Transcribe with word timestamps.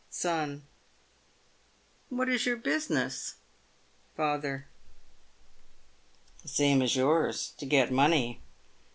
Son. 0.09 0.63
What 2.09 2.27
is 2.27 2.47
your 2.47 2.55
business? 2.57 3.35
Father. 4.17 4.65
The 6.41 6.47
same 6.47 6.81
as 6.81 6.95
yours— 6.95 7.51
to 7.59 7.67
get 7.67 7.91
money. 7.91 8.41